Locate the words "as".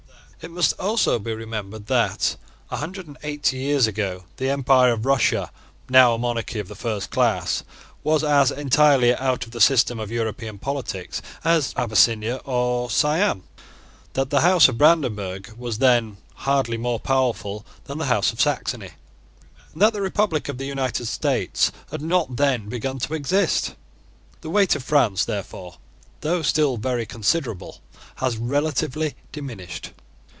8.23-8.49, 11.43-11.75